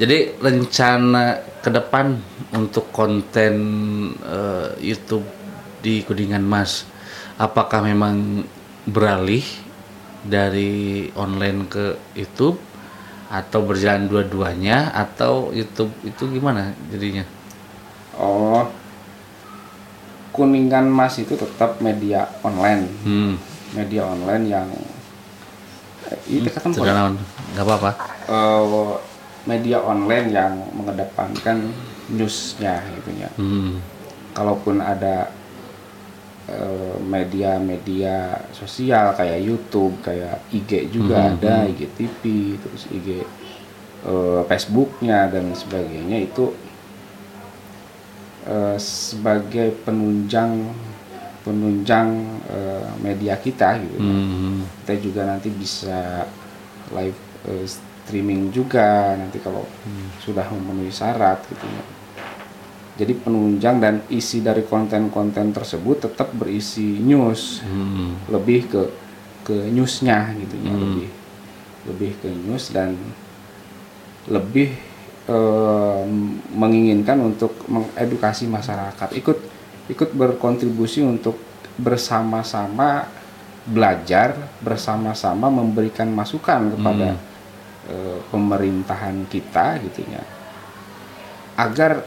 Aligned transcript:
Jadi 0.00 0.32
rencana 0.40 1.44
ke 1.60 1.68
depan 1.68 2.16
untuk 2.56 2.88
konten 2.88 3.52
eh, 4.24 4.72
YouTube 4.80 5.28
di 5.84 6.00
Kuningan 6.00 6.40
Mas, 6.40 6.88
apakah 7.36 7.84
memang 7.84 8.40
beralih 8.88 9.44
dari 10.24 11.04
online 11.12 11.68
ke 11.68 12.00
YouTube 12.16 12.56
atau 13.28 13.60
berjalan 13.60 14.08
dua-duanya 14.08 14.88
atau 14.96 15.52
YouTube 15.52 15.92
itu 16.00 16.32
gimana 16.32 16.72
jadinya? 16.88 17.28
Oh, 18.16 18.64
Kuningan 20.32 20.88
Mas 20.88 21.20
itu 21.20 21.36
tetap 21.36 21.76
media 21.84 22.24
online, 22.40 22.88
Hmm. 23.04 23.36
media 23.76 24.08
online 24.08 24.44
yang 24.48 24.68
eh, 26.08 26.40
itu 26.40 26.48
kan. 26.56 26.72
Sekarang 26.72 27.20
nggak 27.52 27.64
apa-apa. 27.68 27.90
Eh, 28.32 29.09
media 29.46 29.80
online 29.80 30.28
yang 30.32 30.52
mengedepankan 30.76 31.72
newsnya 32.10 32.82
gitu 32.98 33.10
ya. 33.16 33.30
Hmm. 33.38 33.80
Kalaupun 34.34 34.78
ada 34.80 35.30
eh, 36.50 36.96
media-media 37.00 38.36
sosial 38.52 39.14
kayak 39.14 39.40
YouTube, 39.40 39.94
kayak 40.02 40.42
IG 40.50 40.90
juga 40.90 41.30
Hmm, 41.30 41.38
ada, 41.38 41.54
IGTV, 41.70 42.22
terus 42.58 42.84
IG 42.90 43.22
eh, 44.06 44.40
Facebooknya 44.48 45.30
dan 45.30 45.54
sebagainya 45.54 46.18
itu 46.20 46.52
eh, 48.46 48.76
sebagai 48.80 49.72
penunjang 49.84 50.72
penunjang 51.40 52.08
media 53.00 53.32
kita 53.40 53.80
gitu. 53.80 53.96
ya 53.96 54.12
Hmm. 54.12 54.60
kita 54.84 54.94
juga 55.00 55.24
nanti 55.24 55.48
bisa 55.48 56.28
live 56.92 57.16
streaming 58.10 58.50
juga 58.50 59.14
nanti 59.14 59.38
kalau 59.38 59.62
sudah 60.18 60.42
memenuhi 60.50 60.90
syarat 60.90 61.38
gitu 61.46 61.62
ya. 61.62 61.82
Jadi 62.98 63.16
penunjang 63.16 63.78
dan 63.78 64.02
isi 64.10 64.42
dari 64.42 64.66
konten-konten 64.66 65.54
tersebut 65.54 66.10
tetap 66.10 66.34
berisi 66.34 66.98
news, 66.98 67.62
Hmm. 67.62 68.18
lebih 68.26 68.66
ke 68.66 68.82
ke 69.40 69.56
newsnya 69.70 70.34
gitu 70.36 70.58
ya, 70.58 70.74
Hmm. 70.74 70.82
lebih 70.82 71.08
lebih 71.86 72.10
ke 72.18 72.28
news 72.28 72.74
dan 72.74 72.98
lebih 74.26 74.74
eh, 75.30 76.04
menginginkan 76.50 77.14
untuk 77.22 77.54
mengedukasi 77.70 78.50
masyarakat 78.50 79.14
ikut 79.14 79.38
ikut 79.86 80.10
berkontribusi 80.10 81.06
untuk 81.06 81.38
bersama-sama 81.78 83.06
belajar 83.62 84.34
bersama-sama 84.58 85.46
memberikan 85.46 86.10
masukan 86.10 86.74
kepada 86.74 87.14
Hmm. 87.14 87.29
Eh, 87.90 88.18
pemerintahan 88.26 89.26
kita 89.26 89.82
gitu 89.82 90.06
ya 90.06 90.22
agar 91.56 92.06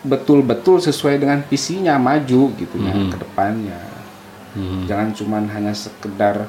betul-betul 0.00 0.78
sesuai 0.78 1.16
dengan 1.16 1.40
visinya 1.42 1.96
maju 1.96 2.42
gitu 2.54 2.76
ya 2.78 2.92
Hmm. 2.92 3.08
ke 3.08 3.16
depannya 3.16 3.80
Hmm. 4.52 4.84
jangan 4.84 5.10
cuman 5.12 5.44
hanya 5.48 5.72
sekedar 5.72 6.46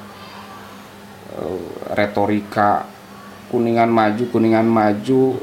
eh, 1.31 1.61
retorika 1.93 2.85
kuningan 3.47 3.89
maju 3.89 4.23
kuningan 4.27 4.65
maju 4.65 5.37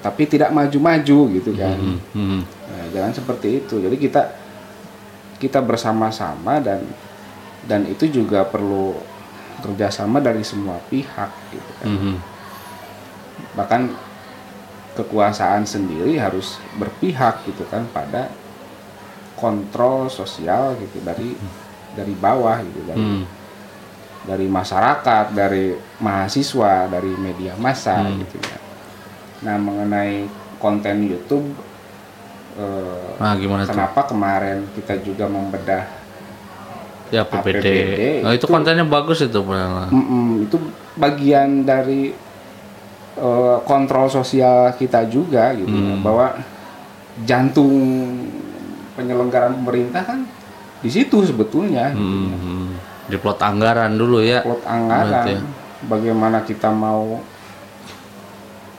tapi 0.00 0.24
tidak 0.24 0.48
maju-maju 0.50 1.18
gitu 1.32 1.50
kan 1.52 1.74
Hmm. 1.74 1.98
Hmm. 2.12 2.40
Nah, 2.44 2.84
jangan 2.90 3.12
seperti 3.12 3.48
itu 3.58 3.74
jadi 3.78 3.96
kita 3.96 4.22
kita 5.36 5.60
bersama-sama 5.60 6.56
dan 6.58 6.80
dan 7.62 7.84
itu 7.84 8.04
juga 8.06 8.44
perlu 8.44 8.96
kerjasama 9.60 10.18
dari 10.18 10.40
semua 10.40 10.76
pihak 10.86 11.30
gitu 11.50 11.70
kan 11.78 11.88
Hmm. 11.90 12.16
Bahkan 13.52 13.90
kekuasaan 14.92 15.64
sendiri 15.64 16.14
harus 16.14 16.56
berpihak 16.74 17.42
gitu 17.44 17.66
kan 17.66 17.82
pada 17.88 18.30
kontrol 19.34 20.06
sosial 20.06 20.78
gitu 20.78 21.00
dari 21.00 21.34
dari 21.92 22.14
bawah 22.14 22.58
gitu 22.60 22.80
dari 22.84 22.98
Hmm. 23.00 23.24
dari 24.24 24.46
masyarakat 24.46 25.26
dari 25.30 25.74
mahasiswa 25.98 26.86
dari 26.86 27.12
media 27.12 27.52
massa 27.54 27.98
Hmm. 28.00 28.18
gitu 28.20 28.38
ya 28.40 28.58
nah 29.42 29.56
mengenai 29.56 30.24
konten 30.56 31.04
YouTube 31.04 31.52
eh, 32.54 33.10
Nah, 33.16 33.34
gimana 33.34 33.66
tuh? 33.66 33.74
kenapa 33.74 34.00
kemarin 34.04 34.62
kita 34.72 34.94
juga 34.98 35.26
membedah 35.26 36.06
Ya 37.10 37.22
PPD. 37.22 37.60
APBD 37.60 37.68
Nah, 38.22 38.32
itu 38.32 38.38
itu- 38.40 38.48
kontennya 38.48 38.82
bagus 38.82 39.20
itu 39.20 39.38
benar. 39.40 39.86
Mm-mm, 39.88 40.42
itu 40.42 40.56
bagian 40.96 41.62
dari 41.62 42.10
eh, 43.14 43.56
kontrol 43.62 44.06
sosial 44.06 44.74
kita 44.74 45.06
juga 45.06 45.54
gitu 45.54 45.70
ya, 45.70 45.94
Hmm. 45.94 46.02
bahwa 46.02 46.26
jantung 47.22 47.70
penyelenggaraan 48.94 49.54
pemerintah 49.56 50.02
kan 50.02 50.20
di 50.78 50.88
situ 50.88 51.22
sebetulnya 51.22 51.90
gitu 51.90 52.14
ya. 52.26 52.36
Hmm. 52.36 52.70
Di 53.04 53.16
plot 53.16 53.38
anggaran 53.38 53.94
dulu 53.94 54.18
ya. 54.18 54.40
plot 54.40 54.64
anggaran 54.64 55.26
ya. 55.28 55.40
bagaimana 55.84 56.40
kita 56.40 56.68
mau 56.68 57.20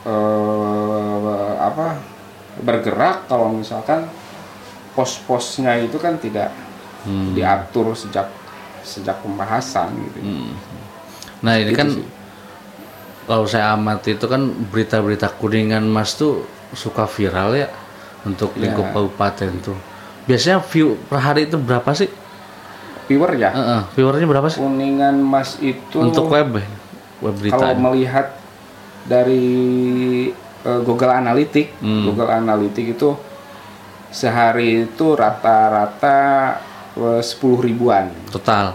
eh, 0.06 1.54
apa 1.58 1.98
bergerak 2.58 3.28
kalau 3.28 3.52
misalkan 3.52 4.08
pos-posnya 4.94 5.76
itu 5.78 5.98
kan 5.98 6.16
tidak 6.18 6.50
Hmm. 7.06 7.38
diatur 7.38 7.94
sejak 7.94 8.26
sejak 8.82 9.22
pembahasan 9.22 9.94
gitu 10.10 10.26
Hmm. 10.26 10.58
Nah, 11.46 11.54
ini 11.56 11.70
Gitu 11.70 11.78
kan 11.78 11.88
sih. 11.92 12.06
Kalau 13.26 13.46
saya 13.46 13.74
amati 13.74 14.14
itu 14.14 14.26
kan 14.26 14.42
berita-berita 14.70 15.34
kuningan 15.36 15.84
Mas 15.84 16.14
tuh 16.14 16.46
suka 16.72 17.06
viral 17.06 17.56
ya 17.56 17.70
untuk 18.22 18.54
Ya. 18.54 18.66
lingkup 18.66 18.90
kabupaten 18.90 19.52
tuh. 19.60 19.78
Biasanya 20.26 20.58
view 20.64 20.98
per 21.04 21.20
hari 21.20 21.46
itu 21.46 21.56
berapa 21.56 21.90
sih? 21.92 22.10
viewer 23.06 23.38
ya 23.38 23.54
Heeh, 23.54 23.82
viewernya 23.94 24.26
berapa 24.26 24.50
sih? 24.50 24.58
kuningan 24.58 25.22
mas 25.22 25.62
itu 25.62 26.02
Untuk 26.02 26.26
web 26.26 26.58
ya? 26.58 26.66
web 27.22 27.38
berita. 27.38 27.54
kalau 27.56 27.78
melihat 27.80 28.34
dari 29.06 29.46
eh, 30.66 30.80
Google 30.82 31.14
Analytics, 31.14 31.78
Hmm. 31.78 32.02
Google 32.04 32.34
Analytics 32.34 32.90
itu 32.92 33.10
sehari 34.10 34.90
itu 34.90 35.06
rata-rata 35.14 36.18
eh, 36.96 37.22
sepuluh 37.22 37.62
ribuan. 37.62 38.10
total 38.28 38.74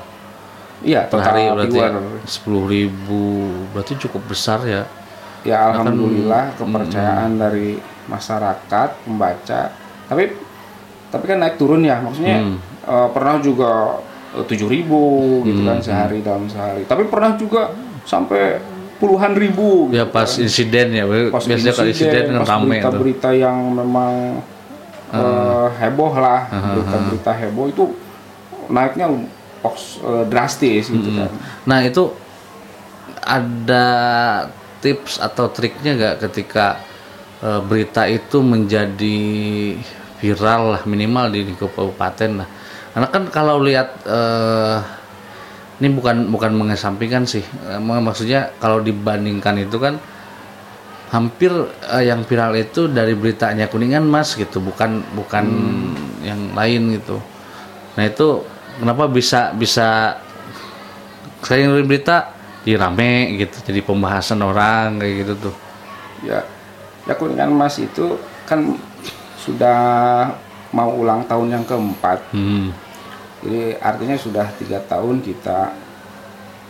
Iya, 0.80 1.04
per 1.06 1.20
total 1.20 1.28
hari 1.28 1.42
berarti 1.52 1.76
viewer. 1.76 1.92
sepuluh 2.24 2.64
ribu 2.64 3.22
berarti 3.70 3.92
cukup 3.98 4.22
besar 4.26 4.64
ya. 4.64 4.82
Ya 5.40 5.68
alhamdulillah 5.68 6.52
Hmm. 6.52 6.58
kepercayaan 6.58 7.36
dari 7.36 7.76
masyarakat 8.06 8.88
pembaca. 9.04 9.60
Tapi 10.06 10.24
tapi 11.10 11.24
kan 11.26 11.38
naik 11.38 11.56
turun 11.56 11.82
ya, 11.82 11.98
maksudnya 11.98 12.38
Hmm. 12.38 12.56
eh, 12.82 13.08
pernah 13.10 13.36
juga 13.38 14.00
tujuh 14.30 14.68
ribu 14.68 15.02
gitu 15.42 15.60
kan 15.62 15.80
sehari 15.80 16.22
dalam 16.22 16.46
sehari. 16.46 16.84
Tapi 16.84 17.04
pernah 17.06 17.34
juga 17.34 17.74
sampai 18.02 18.62
puluhan 18.96 19.32
ribu. 19.32 19.88
Ya 19.90 20.04
gitu 20.04 20.12
pas 20.12 20.28
kan. 20.28 20.44
insiden 20.44 20.86
ya, 20.92 21.04
pas 21.28 21.42
biasanya 21.42 21.72
kalau 21.72 21.88
insiden 21.88 22.24
kan 22.30 22.36
rame 22.40 22.46
tuh. 22.46 22.68
berita-berita 22.94 23.30
yang 23.32 23.58
memang 23.70 24.12
eh, 25.10 25.66
heboh 25.76 26.14
lah, 26.14 26.46
berita-berita 26.46 27.32
heboh 27.34 27.66
itu 27.66 27.84
naiknya 28.68 29.10
eh, 29.64 30.24
drastis 30.28 30.88
gitu 30.88 31.08
kan. 31.16 31.30
Nah 31.68 31.84
itu 31.84 32.12
ada 33.20 33.86
tips 34.80 35.20
atau 35.20 35.52
triknya 35.52 35.92
nggak 35.96 36.16
ketika 36.28 36.80
eh, 37.44 37.60
berita 37.60 38.08
itu 38.08 38.40
menjadi 38.40 39.18
viral 40.20 40.76
lah 40.76 40.82
minimal 40.84 41.32
di 41.32 41.44
lingkup 41.48 41.72
kabupaten 41.72 42.44
lah. 42.44 42.48
Karena 42.90 43.08
kan 43.08 43.24
kalau 43.28 43.60
lihat 43.60 44.02
eh, 44.08 44.78
ini 45.80 45.88
bukan 45.96 46.28
bukan 46.28 46.52
mengesampingkan 46.60 47.24
sih, 47.24 47.40
mak- 47.80 48.04
maksudnya 48.04 48.52
kalau 48.60 48.84
dibandingkan 48.84 49.64
itu 49.64 49.80
kan 49.80 49.96
hampir 51.08 51.50
eh, 51.88 52.04
yang 52.04 52.24
viral 52.28 52.52
itu 52.56 52.88
dari 52.88 53.16
beritanya 53.16 53.64
kuningan 53.68 54.04
mas 54.04 54.36
gitu, 54.36 54.60
bukan 54.60 55.00
bukan 55.16 55.44
yang 56.20 56.52
lain 56.52 57.00
gitu. 57.00 57.16
Nah 57.96 58.04
itu 58.04 58.44
kenapa 58.80 59.04
bisa 59.06 59.52
bisa 59.52 60.16
saya 61.40 61.68
ngirim 61.68 61.86
berita 61.86 62.32
jadi 62.60 62.76
rame 62.76 63.36
gitu 63.36 63.56
jadi 63.62 63.80
pembahasan 63.80 64.40
orang 64.40 65.00
kayak 65.00 65.14
gitu 65.24 65.34
tuh 65.48 65.56
Ya, 66.20 66.44
ya 67.08 67.16
kuningan 67.16 67.48
mas 67.48 67.80
itu 67.80 68.20
kan 68.44 68.76
sudah 69.40 69.80
mau 70.68 70.92
ulang 70.92 71.24
tahun 71.24 71.48
yang 71.48 71.64
keempat. 71.64 72.20
hmm. 72.36 72.68
Jadi 73.40 73.72
artinya 73.80 74.20
sudah 74.20 74.44
tiga 74.60 74.84
tahun 74.84 75.24
kita 75.24 75.72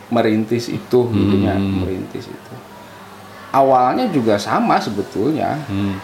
merintis 0.08 0.70
itu, 0.70 1.00
gitu 1.10 1.36
ya, 1.42 1.58
Hmm. 1.58 1.82
merintis 1.82 2.30
itu. 2.30 2.54
Awalnya 3.50 4.06
juga 4.08 4.38
sama 4.38 4.78
sebetulnya. 4.78 5.58
Hmm. 5.66 5.98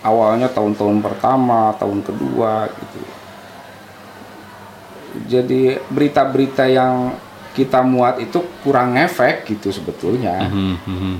awalnya 0.00 0.48
tahun-tahun 0.48 0.98
pertama, 0.98 1.76
tahun 1.78 2.00
kedua 2.02 2.66
gitu. 2.66 2.98
Jadi 5.26 5.76
berita-berita 5.90 6.66
yang 6.70 7.14
kita 7.54 7.82
muat 7.82 8.22
itu 8.22 8.40
kurang 8.62 8.94
efek 8.94 9.48
gitu 9.48 9.74
sebetulnya. 9.74 10.46
Hmm. 10.46 10.76
Hmm. 10.86 11.16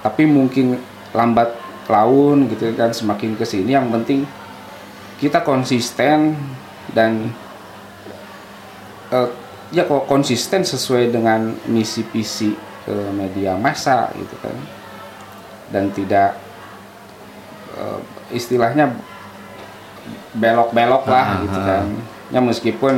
Tapi 0.00 0.24
mungkin 0.24 0.80
lambat 1.14 1.64
laun 1.88 2.48
gitu 2.48 2.72
kan 2.74 2.90
semakin 2.90 3.36
ke 3.36 3.44
sini 3.44 3.76
yang 3.76 3.92
penting 3.92 4.24
kita 5.20 5.44
konsisten 5.44 6.36
dan 6.92 7.30
eh, 9.12 9.28
ya 9.72 9.84
kok 9.86 10.08
konsisten 10.08 10.64
sesuai 10.64 11.12
dengan 11.12 11.54
misi 11.68 12.02
visi 12.08 12.52
eh, 12.88 13.10
media 13.14 13.54
massa 13.56 14.10
gitu 14.16 14.36
kan 14.40 14.56
dan 15.70 15.92
tidak 15.92 16.36
eh, 17.78 18.00
istilahnya 18.34 18.90
belok-belok 20.36 21.04
lah 21.08 21.24
Ah, 21.24 21.40
gitu 21.46 21.58
ah. 21.60 21.64
kan 21.64 21.84
ya 22.32 22.40
meskipun 22.42 22.94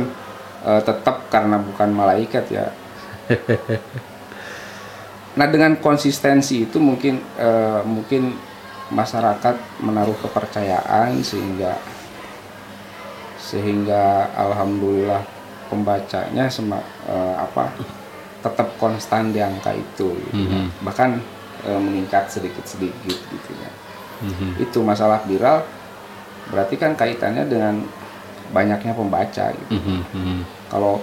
eh, 0.65 0.81
tetap 0.81 1.27
karena 1.29 1.59
bukan 1.59 1.89
malaikat 1.91 2.45
ya 2.49 2.71
nah 5.37 5.45
dengan 5.45 5.77
konsistensi 5.77 6.65
itu 6.65 6.81
mungkin 6.81 7.21
eh, 7.37 7.81
mungkin 7.85 8.33
masyarakat 8.89 9.83
menaruh 9.83 10.15
kepercayaan 10.23 11.19
sehingga 11.21 11.75
sehingga 13.37 14.27
alhamdulillah 14.35 15.21
pembacanya 15.67 16.47
sema, 16.47 16.79
eh, 17.05 17.35
apa 17.37 17.69
tetap 18.41 18.71
konstan 18.79 19.35
di 19.35 19.43
angka 19.43 19.75
itu 19.75 20.15
gitu 20.15 20.47
ya. 20.47 20.63
Mhm. 20.63 20.67
bahkan 20.83 21.19
eh, 21.67 21.79
meningkat 21.79 22.31
sedikit-sedikit 22.31 23.17
gitu 23.17 23.51
ya 23.59 23.71
Mhm. 24.17 24.57
itu 24.57 24.81
masalah 24.81 25.21
viral 25.29 25.61
berarti 26.49 26.73
kan 26.79 26.97
kaitannya 26.97 27.45
dengan 27.45 27.85
banyaknya 28.49 28.93
pembaca 28.93 29.45
gitu 29.49 29.71
Mhm. 29.73 29.99
Mhm. 30.13 30.37
kalau 30.67 31.01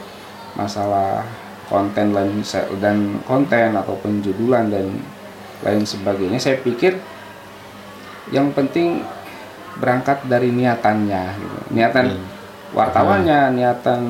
masalah 0.55 1.25
konten 1.67 2.13
dan 2.13 2.29
dan 2.79 2.97
konten 3.23 3.73
atau 3.73 3.97
penjudulan 3.99 4.69
dan 4.69 5.01
lain 5.61 5.83
sebagainya 5.83 6.37
saya 6.37 6.61
pikir 6.61 7.01
yang 8.29 8.53
penting 8.53 9.01
berangkat 9.75 10.23
dari 10.25 10.49
niatannya 10.49 11.23
gitu. 11.35 11.57
niatan 11.73 12.07
Hmm. 12.15 12.25
wartawannya 12.73 13.41
niatan 13.53 14.01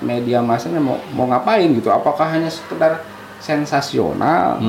media 0.00 0.40
masanya 0.40 0.78
mau 0.78 0.98
mau 1.12 1.26
ngapain 1.26 1.70
gitu 1.70 1.88
apakah 1.88 2.28
hanya 2.28 2.50
sekedar 2.50 3.00
sensasional 3.38 4.60